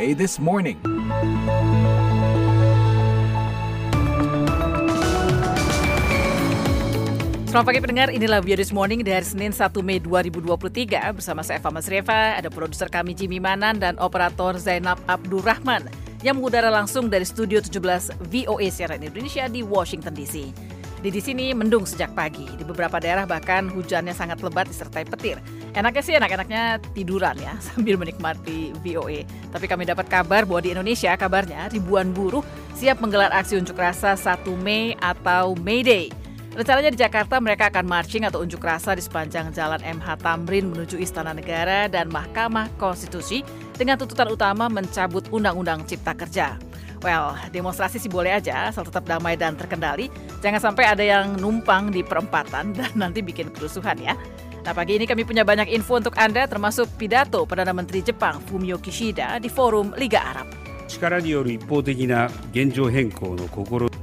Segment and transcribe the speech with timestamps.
[0.00, 0.80] VOA This Morning.
[7.44, 11.60] Selamat pagi pendengar, inilah VOA This Morning di hari Senin 1 Mei 2023 bersama saya
[11.60, 15.84] Eva Masreva, ada produser kami Jimmy Manan dan operator Zainab Abdurrahman
[16.24, 20.48] yang mengudara langsung dari studio 17 VOA siaran Indonesia di Washington DC.
[21.04, 22.48] Di sini mendung sejak pagi.
[22.56, 25.36] Di beberapa daerah bahkan hujannya sangat lebat disertai petir.
[25.70, 26.62] Enaknya sih enak-enaknya
[26.96, 29.22] tiduran ya sambil menikmati VOA.
[29.54, 32.42] Tapi kami dapat kabar bahwa di Indonesia kabarnya ribuan buruh
[32.74, 36.10] siap menggelar aksi unjuk rasa 1 Mei atau May Day.
[36.50, 40.98] Rencananya di Jakarta mereka akan marching atau unjuk rasa di sepanjang Jalan MH Tamrin menuju
[40.98, 43.46] Istana Negara dan Mahkamah Konstitusi
[43.78, 46.69] dengan tuntutan utama mencabut Undang-Undang Cipta Kerja.
[47.00, 50.12] Well, demonstrasi sih boleh aja, asal tetap damai dan terkendali.
[50.44, 54.12] Jangan sampai ada yang numpang di perempatan dan nanti bikin kerusuhan ya.
[54.60, 58.76] Nah pagi ini kami punya banyak info untuk Anda termasuk pidato Perdana Menteri Jepang Fumio
[58.76, 60.44] Kishida di forum Liga Arab.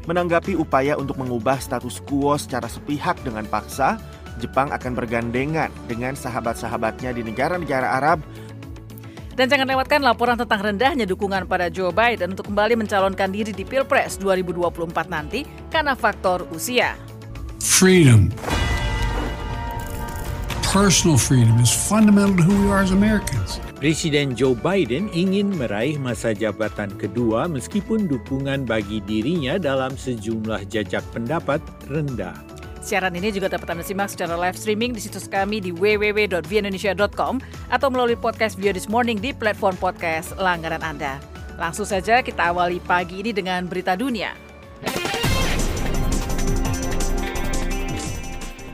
[0.07, 4.01] Menanggapi upaya untuk mengubah status quo secara sepihak dengan paksa,
[4.41, 8.21] Jepang akan bergandengan dengan sahabat-sahabatnya di negara-negara Arab
[9.37, 13.61] dan jangan lewatkan laporan tentang rendahnya dukungan pada Joe Biden untuk kembali mencalonkan diri di
[13.61, 16.97] Pilpres 2024 nanti karena faktor usia.
[17.61, 18.33] Freedom.
[20.65, 23.61] Personal freedom is fundamental to who we are as Americans.
[23.77, 31.05] Presiden Joe Biden ingin meraih masa jabatan kedua meskipun dukungan bagi dirinya dalam sejumlah jajak
[31.13, 32.46] pendapat rendah.
[32.87, 37.87] Siaran ini juga dapat Anda simak secara live streaming di situs kami di www.viaindonesia.com atau
[37.91, 41.19] melalui podcast Via This Morning di platform podcast langganan Anda.
[41.59, 44.31] Langsung saja kita awali pagi ini dengan berita dunia.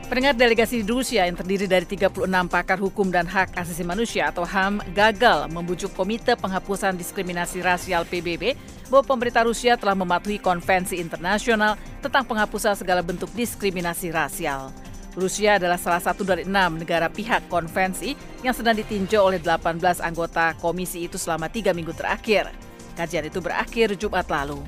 [0.06, 4.78] Pendengar delegasi Rusia yang terdiri dari 36 pakar hukum dan hak asasi manusia atau HAM
[4.94, 8.54] gagal membujuk Komite Penghapusan Diskriminasi Rasial PBB
[8.88, 14.72] bahwa pemerintah Rusia telah mematuhi konvensi internasional tentang penghapusan segala bentuk diskriminasi rasial.
[15.14, 20.58] Rusia adalah salah satu dari enam negara pihak konvensi yang sedang ditinjau oleh 18 anggota
[20.58, 22.50] komisi itu selama tiga minggu terakhir.
[22.98, 24.58] Kajian itu berakhir Jumat lalu.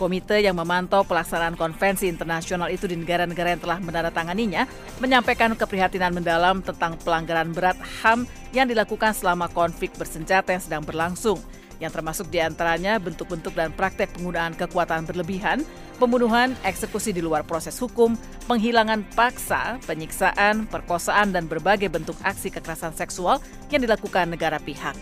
[0.00, 4.64] Komite yang memantau pelaksanaan konvensi internasional itu di negara-negara yang telah menandatanganinya
[4.96, 8.24] menyampaikan keprihatinan mendalam tentang pelanggaran berat HAM
[8.56, 11.36] yang dilakukan selama konflik bersenjata yang sedang berlangsung,
[11.80, 15.64] yang termasuk di antaranya bentuk-bentuk dan praktek penggunaan kekuatan berlebihan,
[15.96, 18.14] pembunuhan, eksekusi di luar proses hukum,
[18.44, 23.40] penghilangan paksa, penyiksaan, perkosaan, dan berbagai bentuk aksi kekerasan seksual
[23.72, 24.94] yang dilakukan negara pihak.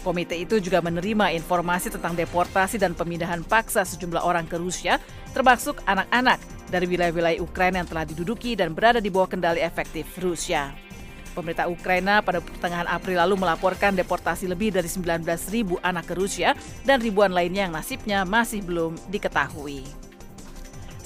[0.00, 4.96] Komite itu juga menerima informasi tentang deportasi dan pemindahan paksa sejumlah orang ke Rusia,
[5.36, 6.40] termasuk anak-anak
[6.72, 10.89] dari wilayah-wilayah Ukraina yang telah diduduki dan berada di bawah kendali efektif Rusia.
[11.30, 16.98] Pemerintah Ukraina pada pertengahan April lalu melaporkan deportasi lebih dari 19.000 anak ke Rusia dan
[16.98, 20.10] ribuan lainnya yang nasibnya masih belum diketahui.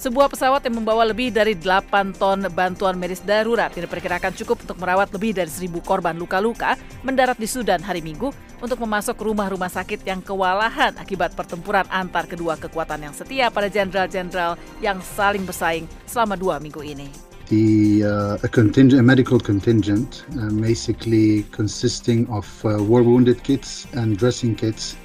[0.05, 4.77] Sebuah pesawat yang membawa lebih dari 8 ton bantuan medis darurat yang diperkirakan cukup untuk
[4.77, 8.29] merawat lebih dari 1.000 korban luka-luka mendarat di Sudan hari Minggu
[8.61, 14.61] untuk memasuk rumah-rumah sakit yang kewalahan akibat pertempuran antar kedua kekuatan yang setia pada jenderal-jenderal
[14.85, 17.24] yang saling bersaing selama dua minggu ini.
[17.49, 23.87] The uh, a contingent, a medical contingent, uh, basically consisting of uh, war wounded kits
[23.93, 24.97] and dressing kits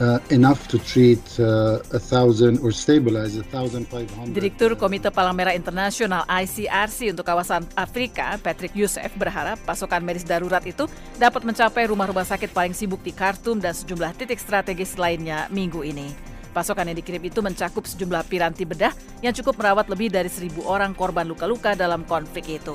[0.00, 4.36] uh, enough to treat uh, a thousand or stabilize a thousand five hundred.
[4.36, 10.62] Direktur Komite Palang Merah Internasional ICRC untuk kawasan Afrika, Patrick Youssef berharap pasokan medis darurat
[10.68, 10.84] itu
[11.16, 16.35] dapat mencapai rumah-rumah sakit paling sibuk di Khartoum dan sejumlah titik strategis lainnya minggu ini.
[16.56, 20.96] Pasokan yang dikirim itu mencakup sejumlah piranti bedah yang cukup merawat lebih dari seribu orang
[20.96, 22.72] korban luka-luka dalam konflik itu.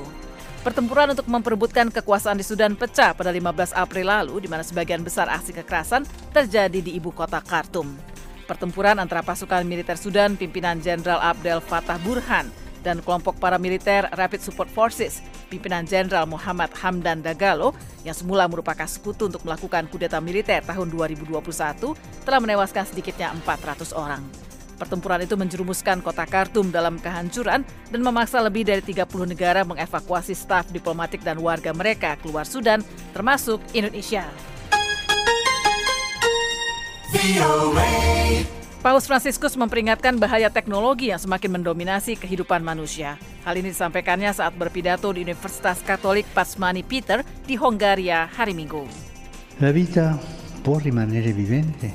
[0.62, 5.26] Pertempuran untuk memperebutkan kekuasaan di Sudan pecah pada 15 April lalu, di mana sebagian besar
[5.26, 7.90] aksi kekerasan terjadi di ibu kota Khartoum.
[8.46, 14.68] Pertempuran antara pasukan militer Sudan pimpinan Jenderal Abdel Fattah Burhan dan kelompok paramiliter Rapid Support
[14.68, 17.72] Forces pimpinan Jenderal Muhammad Hamdan Dagalo
[18.02, 21.38] yang semula merupakan sekutu untuk melakukan kudeta militer tahun 2021
[22.26, 24.22] telah menewaskan sedikitnya 400 orang.
[24.82, 30.74] Pertempuran itu menjerumuskan kota Khartoum dalam kehancuran dan memaksa lebih dari 30 negara mengevakuasi staf
[30.74, 32.82] diplomatik dan warga mereka keluar Sudan,
[33.14, 34.26] termasuk Indonesia.
[38.82, 43.14] Paus Fransiskus memperingatkan bahaya teknologi yang semakin mendominasi kehidupan manusia.
[43.46, 48.82] Hal ini disampaikannya saat berpidato di Universitas Katolik Pasmani Peter di Hongaria hari Minggu.
[49.62, 50.18] La vita
[50.66, 51.94] può rimanere vivente.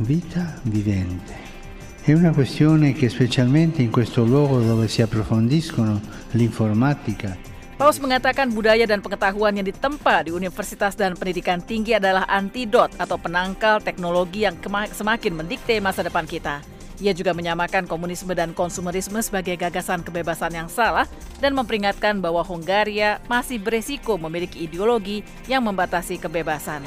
[0.00, 1.36] Vita vivente.
[2.00, 6.00] È una questione che specialmente in questo luogo dove si approfondiscono
[6.32, 7.36] l'informatica,
[7.80, 13.16] Paus mengatakan budaya dan pengetahuan yang ditempa di universitas dan pendidikan tinggi adalah antidot atau
[13.16, 14.60] penangkal teknologi yang
[14.92, 16.60] semakin mendikte masa depan kita.
[17.00, 21.08] Ia juga menyamakan komunisme dan konsumerisme sebagai gagasan kebebasan yang salah
[21.40, 26.84] dan memperingatkan bahwa Hongaria masih beresiko memiliki ideologi yang membatasi kebebasan.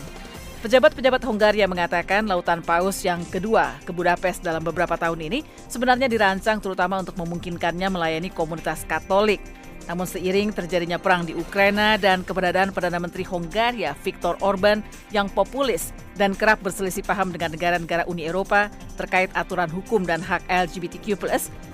[0.61, 6.61] Pejabat-pejabat Hongaria mengatakan lautan paus yang kedua ke Budapest dalam beberapa tahun ini sebenarnya dirancang
[6.61, 9.41] terutama untuk memungkinkannya melayani komunitas Katolik.
[9.83, 14.79] Namun seiring terjadinya perang di Ukraina dan keberadaan Perdana Menteri Hongaria Viktor Orban
[15.11, 20.47] yang populis dan kerap berselisih paham dengan negara-negara Uni Eropa terkait aturan hukum dan hak
[20.47, 21.19] LGBTQ+,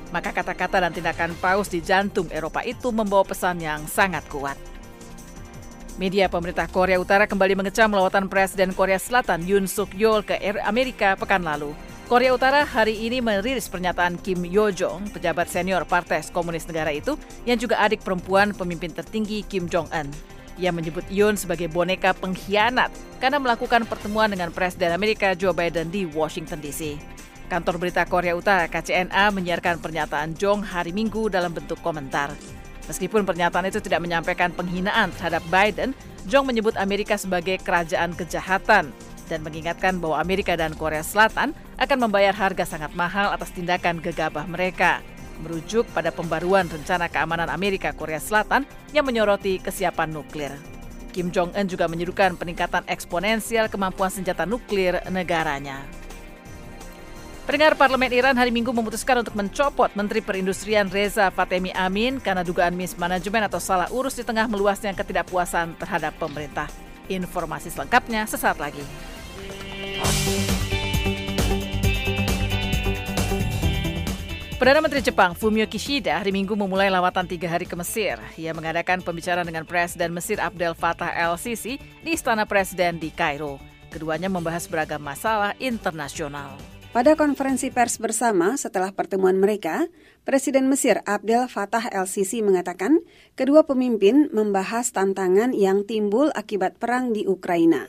[0.10, 4.58] maka kata-kata dan tindakan paus di jantung Eropa itu membawa pesan yang sangat kuat.
[6.00, 11.20] Media pemerintah Korea Utara kembali mengecam lawatan Presiden Korea Selatan Yoon Suk Yeol ke Amerika
[11.20, 11.76] pekan lalu.
[12.10, 17.14] Korea Utara hari ini merilis pernyataan Kim Yo Jong, pejabat senior Partai Komunis Negara itu,
[17.46, 20.10] yang juga adik perempuan pemimpin tertinggi Kim Jong Un.
[20.58, 22.90] Ia menyebut Yoon sebagai boneka pengkhianat
[23.22, 26.98] karena melakukan pertemuan dengan Presiden Amerika Joe Biden di Washington DC.
[27.46, 32.34] Kantor berita Korea Utara KCNA menyiarkan pernyataan Jong hari Minggu dalam bentuk komentar.
[32.90, 35.94] Meskipun pernyataan itu tidak menyampaikan penghinaan terhadap Biden,
[36.26, 38.90] Jong menyebut Amerika sebagai kerajaan kejahatan
[39.30, 44.50] dan mengingatkan bahwa Amerika dan Korea Selatan akan membayar harga sangat mahal atas tindakan gegabah
[44.50, 45.06] mereka.
[45.46, 50.52] Merujuk pada pembaruan rencana keamanan Amerika Korea Selatan yang menyoroti kesiapan nuklir.
[51.14, 55.86] Kim Jong-un juga menyerukan peningkatan eksponensial kemampuan senjata nuklir negaranya.
[57.50, 62.78] Pendengar Parlemen Iran hari Minggu memutuskan untuk mencopot Menteri Perindustrian Reza Fatemi Amin karena dugaan
[62.78, 66.70] mismanajemen atau salah urus di tengah meluasnya ketidakpuasan terhadap pemerintah.
[67.10, 68.86] Informasi selengkapnya sesaat lagi.
[74.60, 78.19] Perdana Menteri Jepang Fumio Kishida hari Minggu memulai lawatan tiga hari ke Mesir.
[78.36, 83.56] Ia mengadakan pembicaraan dengan Presiden Mesir Abdel Fattah el-Sisi di Istana Presiden di Kairo.
[83.88, 86.60] Keduanya membahas beragam masalah internasional.
[86.92, 89.88] Pada konferensi pers bersama setelah pertemuan mereka,
[90.28, 93.00] Presiden Mesir Abdel Fattah el-Sisi mengatakan
[93.40, 97.88] kedua pemimpin membahas tantangan yang timbul akibat perang di Ukraina.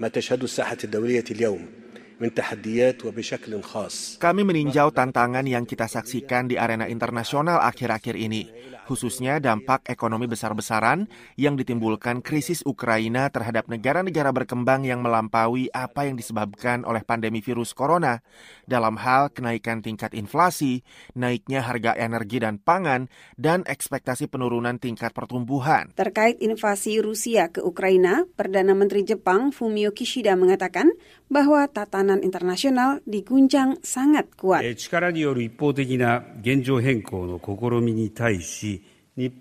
[0.00, 1.66] ما تشهده الساحة الدولية اليوم.
[4.18, 8.50] Kami meninjau tantangan yang kita saksikan di arena internasional akhir-akhir ini,
[8.90, 11.06] khususnya dampak ekonomi besar-besaran
[11.38, 17.70] yang ditimbulkan krisis Ukraina terhadap negara-negara berkembang yang melampaui apa yang disebabkan oleh pandemi virus
[17.70, 18.18] corona
[18.66, 20.82] dalam hal kenaikan tingkat inflasi,
[21.14, 23.06] naiknya harga energi dan pangan,
[23.38, 25.94] dan ekspektasi penurunan tingkat pertumbuhan.
[25.94, 30.90] Terkait invasi Rusia ke Ukraina, Perdana Menteri Jepang Fumio Kishida mengatakan
[31.30, 34.64] bahwa tatanan internasional diguncang sangat kuat.
[39.18, 39.34] 力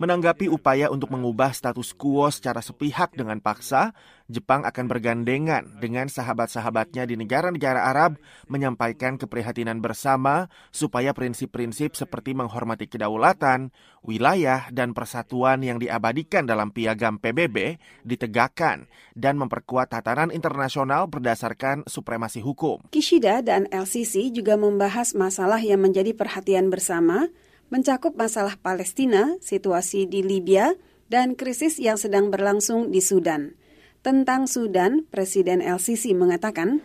[0.00, 3.92] Menanggapi upaya untuk mengubah status quo secara sepihak dengan paksa,
[4.32, 8.16] Jepang akan bergandengan dengan sahabat-sahabatnya di negara-negara Arab
[8.48, 17.20] menyampaikan keprihatinan bersama supaya prinsip-prinsip seperti menghormati kedaulatan, wilayah, dan persatuan yang diabadikan dalam piagam
[17.20, 22.88] PBB ditegakkan dan memperkuat tatanan internasional berdasarkan supremasi hukum.
[22.88, 27.28] Kishida dan LCC juga membahas masalah yang menjadi perhatian bersama,
[27.70, 30.74] mencakup masalah Palestina, situasi di Libya,
[31.10, 33.54] dan krisis yang sedang berlangsung di Sudan.
[34.00, 36.80] Tentang Sudan, Presiden LCC mengatakan,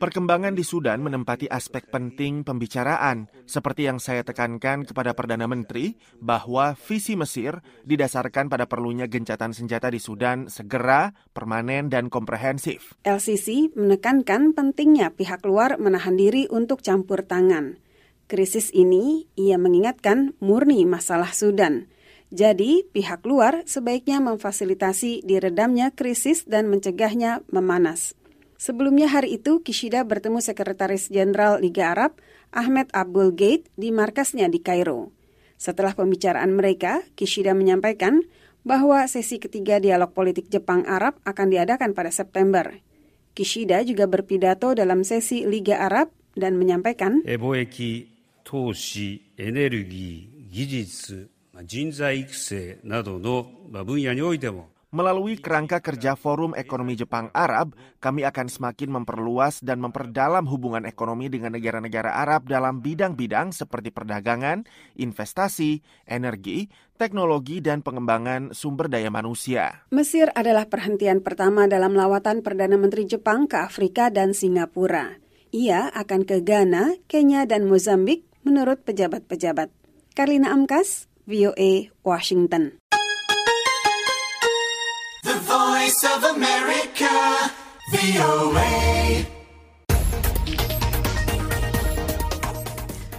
[0.00, 6.72] Perkembangan di Sudan menempati aspek penting pembicaraan, seperti yang saya tekankan kepada Perdana Menteri bahwa
[6.72, 12.96] visi Mesir didasarkan pada perlunya gencatan senjata di Sudan segera, permanen, dan komprehensif.
[13.04, 17.76] LCC menekankan pentingnya pihak luar menahan diri untuk campur tangan.
[18.32, 21.92] Krisis ini, ia mengingatkan, murni masalah Sudan.
[22.34, 28.18] Jadi, pihak luar sebaiknya memfasilitasi diredamnya krisis dan mencegahnya memanas.
[28.58, 32.18] Sebelumnya hari itu, Kishida bertemu Sekretaris Jenderal Liga Arab,
[32.50, 35.14] Ahmed Abdul Gate, di markasnya di Kairo.
[35.54, 38.26] Setelah pembicaraan mereka, Kishida menyampaikan
[38.66, 42.74] bahwa sesi ketiga dialog politik Jepang-Arab akan diadakan pada September.
[43.36, 48.08] Kishida juga berpidato dalam sesi Liga Arab dan menyampaikan, Eboeki,
[48.42, 51.35] toshi, energi, gijitsu,
[54.96, 61.26] Melalui kerangka kerja Forum Ekonomi Jepang Arab, kami akan semakin memperluas dan memperdalam hubungan ekonomi
[61.26, 64.64] dengan negara-negara Arab dalam bidang-bidang seperti perdagangan,
[64.96, 69.84] investasi, energi, teknologi, dan pengembangan sumber daya manusia.
[69.90, 75.18] Mesir adalah perhentian pertama dalam lawatan Perdana Menteri Jepang ke Afrika dan Singapura.
[75.50, 79.68] Ia akan ke Ghana, Kenya, dan Mozambik menurut pejabat-pejabat.
[80.16, 82.78] Karlina Amkas, VOA, Washington.
[85.26, 87.10] Voice of America,
[87.90, 88.70] VOA.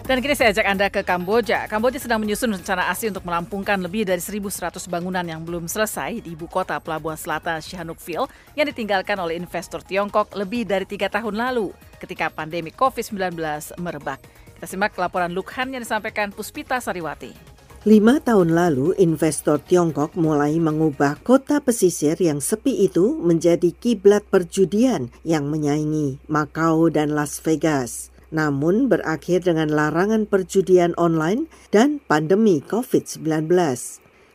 [0.07, 1.67] Dan kini saya ajak Anda ke Kamboja.
[1.67, 6.31] Kamboja sedang menyusun rencana asli untuk melampungkan lebih dari 1.100 bangunan yang belum selesai di
[6.31, 11.75] ibu kota Pelabuhan Selatan Sihanoukville yang ditinggalkan oleh investor Tiongkok lebih dari tiga tahun lalu
[11.99, 13.35] ketika pandemi COVID-19
[13.83, 14.23] merebak.
[14.55, 17.46] Kita simak laporan Lukhan yang disampaikan Puspita Sariwati.
[17.87, 25.07] Lima tahun lalu, investor Tiongkok mulai mengubah kota pesisir yang sepi itu menjadi kiblat perjudian
[25.23, 28.11] yang menyaingi Macau dan Las Vegas.
[28.27, 33.55] Namun berakhir dengan larangan perjudian online dan pandemi COVID-19.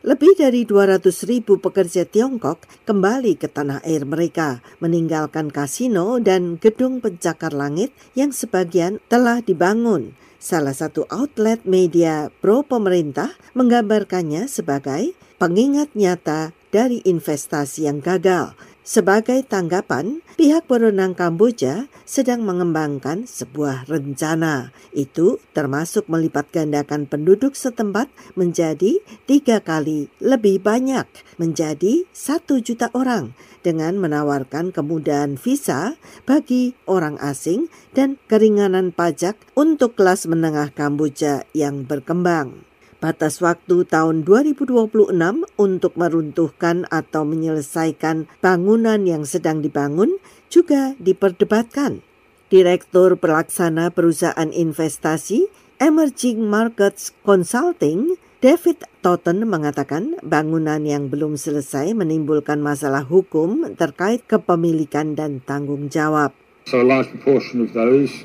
[0.01, 7.05] Lebih dari 200 ribu pekerja Tiongkok kembali ke tanah air mereka, meninggalkan kasino dan gedung
[7.05, 15.95] pencakar langit yang sebagian telah dibangun Salah satu outlet media pro pemerintah menggambarkannya sebagai pengingat
[15.95, 18.51] nyata dari investasi yang gagal.
[18.83, 24.75] Sebagai tanggapan, pihak berwenang Kamboja sedang mengembangkan sebuah rencana.
[24.91, 31.07] Itu termasuk melipat gandakan penduduk setempat menjadi tiga kali lebih banyak,
[31.39, 33.31] menjadi satu juta orang
[33.63, 35.95] dengan menawarkan kemudahan visa
[36.27, 42.72] bagi orang asing dan keringanan pajak untuk kelas menengah Kamboja yang berkembang.
[43.03, 45.11] Batas waktu tahun 2026
[45.59, 51.99] untuk meruntuhkan atau menyelesaikan bangunan yang sedang dibangun juga diperdebatkan.
[52.47, 55.51] Direktur Pelaksana Perusahaan Investasi
[55.83, 65.11] Emerging Markets Consulting David Totten mengatakan bangunan yang belum selesai menimbulkan masalah hukum terkait kepemilikan
[65.11, 66.31] dan tanggung jawab.
[66.71, 68.15] So large proportion of those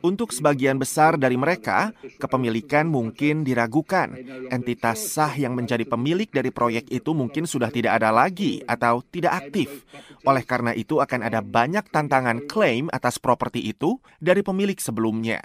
[0.00, 4.16] untuk sebagian besar dari mereka, kepemilikan mungkin diragukan.
[4.48, 9.46] Entitas sah yang menjadi pemilik dari proyek itu mungkin sudah tidak ada lagi atau tidak
[9.46, 9.84] aktif.
[10.24, 15.42] Oleh karena itu akan ada banyak tantangan klaim atas properti itu dari pemilik sebelumnya.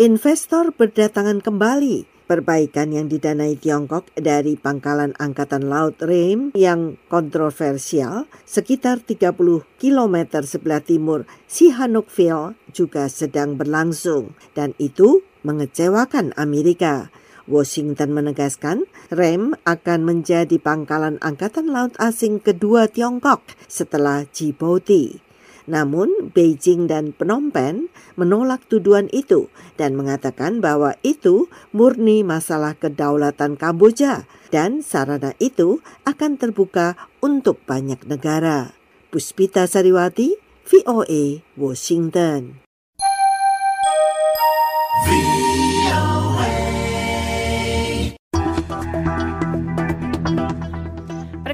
[0.00, 9.04] Investor berdatangan kembali perbaikan yang didanai Tiongkok dari pangkalan Angkatan Laut Reim yang kontroversial sekitar
[9.04, 9.36] 30
[9.76, 17.12] km sebelah timur Sihanoukville juga sedang berlangsung dan itu mengecewakan Amerika.
[17.44, 25.31] Washington menegaskan Rem akan menjadi pangkalan angkatan laut asing kedua Tiongkok setelah Djibouti.
[25.70, 27.86] Namun Beijing dan Phnom Penh
[28.18, 29.46] menolak tuduhan itu
[29.78, 38.02] dan mengatakan bahwa itu murni masalah kedaulatan Kamboja dan sarana itu akan terbuka untuk banyak
[38.10, 38.74] negara.
[39.12, 42.64] Puspita Sariwati, VOA, Washington.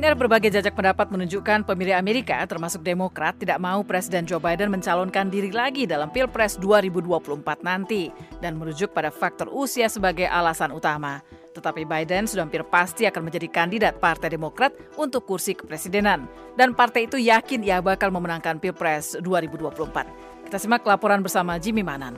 [0.08, 5.28] Pendengar berbagai jajak pendapat menunjukkan pemilih Amerika termasuk Demokrat tidak mau Presiden Joe Biden mencalonkan
[5.28, 8.08] diri lagi dalam Pilpres 2024 nanti
[8.40, 11.20] dan merujuk pada faktor usia sebagai alasan utama.
[11.52, 16.24] Tetapi Biden sudah hampir pasti akan menjadi kandidat Partai Demokrat untuk kursi kepresidenan
[16.56, 20.48] dan partai itu yakin ia bakal memenangkan Pilpres 2024.
[20.48, 22.16] Kita simak laporan bersama Jimmy Manan.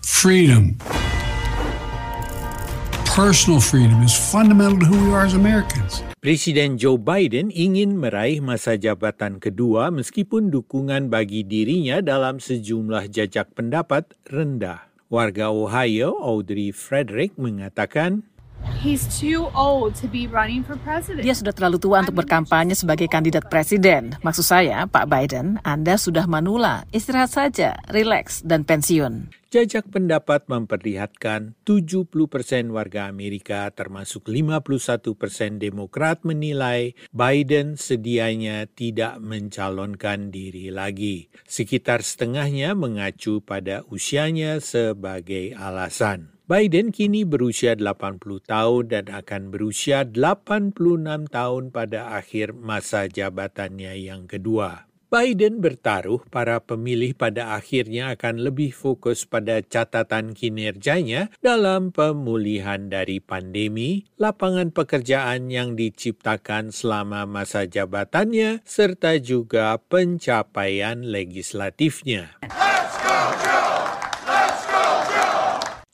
[0.00, 0.72] Freedom.
[3.18, 6.06] Personal freedom is fundamental to who we are as Americans.
[6.22, 13.58] Presiden Joe Biden ingin meraih masa jabatan kedua meskipun dukungan bagi dirinya dalam sejumlah jajak
[13.58, 14.86] pendapat rendah.
[15.10, 18.22] Warga Ohio, Audrey Frederick, mengatakan,
[18.78, 21.26] He's too old to be running for president.
[21.26, 24.14] Dia sudah terlalu tua untuk berkampanye sebagai kandidat presiden.
[24.22, 26.86] Maksud saya, Pak Biden, Anda sudah manula.
[26.94, 29.37] Istirahat saja, rileks, dan pensiun.
[29.48, 39.16] Jajak pendapat memperlihatkan 70 persen warga Amerika termasuk 51 persen Demokrat menilai Biden sedianya tidak
[39.24, 41.32] mencalonkan diri lagi.
[41.48, 46.36] Sekitar setengahnya mengacu pada usianya sebagai alasan.
[46.44, 50.76] Biden kini berusia 80 tahun dan akan berusia 86
[51.28, 54.87] tahun pada akhir masa jabatannya yang kedua.
[55.08, 63.16] Biden bertaruh para pemilih pada akhirnya akan lebih fokus pada catatan kinerjanya dalam pemulihan dari
[63.16, 72.36] pandemi, lapangan pekerjaan yang diciptakan selama masa jabatannya, serta juga pencapaian legislatifnya.
[72.44, 73.57] Let's go, Joe!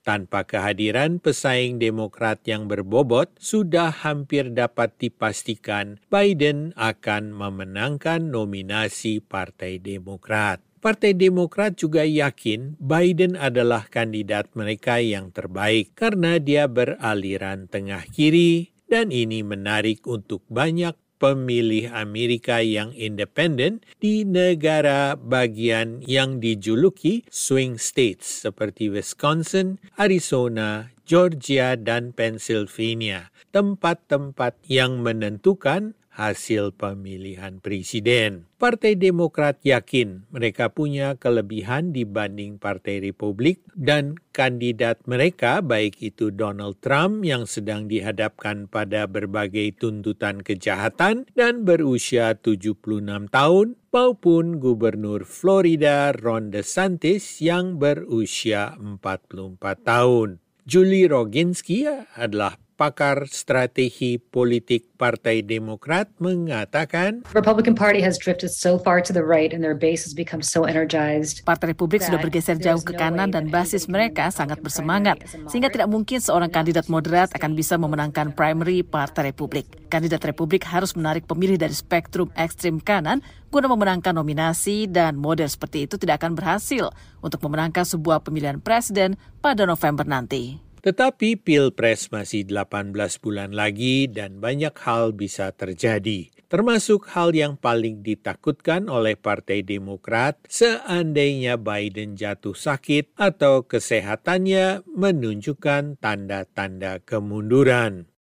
[0.05, 9.81] Tanpa kehadiran pesaing Demokrat yang berbobot, sudah hampir dapat dipastikan Biden akan memenangkan nominasi Partai
[9.81, 10.61] Demokrat.
[10.85, 18.77] Partai Demokrat juga yakin Biden adalah kandidat mereka yang terbaik karena dia beraliran tengah kiri
[18.85, 20.93] dan ini menarik untuk banyak
[21.25, 31.81] pemilih Amerika yang independen di negara bagian yang dijuluki swing states seperti Wisconsin, Arizona, Georgia,
[31.81, 38.47] dan Pennsylvania, tempat-tempat yang menentukan hasil pemilihan presiden.
[38.57, 46.79] Partai Demokrat yakin mereka punya kelebihan dibanding Partai Republik dan kandidat mereka baik itu Donald
[46.81, 52.81] Trump yang sedang dihadapkan pada berbagai tuntutan kejahatan dan berusia 76
[53.29, 60.39] tahun maupun Gubernur Florida Ron DeSantis yang berusia 44 tahun.
[60.65, 61.85] Julie Roginski
[62.17, 69.25] adalah pakar strategi politik Partai Demokrat mengatakan Republican Party has drifted so far to the
[69.25, 71.41] right and their base has become so energized.
[71.49, 76.21] Partai Republik sudah bergeser jauh ke kanan dan basis mereka sangat bersemangat sehingga tidak mungkin
[76.21, 79.65] seorang kandidat moderat akan bisa memenangkan primary Partai Republik.
[79.89, 85.89] Kandidat Republik harus menarik pemilih dari spektrum ekstrim kanan guna memenangkan nominasi dan model seperti
[85.89, 86.93] itu tidak akan berhasil
[87.25, 90.74] untuk memenangkan sebuah pemilihan presiden pada November nanti.
[90.85, 92.93] Tetapi Pilpres masih 18
[93.25, 96.29] bulan lagi dan banyak hal bisa terjadi.
[96.53, 105.97] Termasuk hal yang paling ditakutkan oleh Partai Demokrat seandainya Biden jatuh sakit atau kesehatannya menunjukkan
[106.05, 108.14] tanda-tanda kemunduran.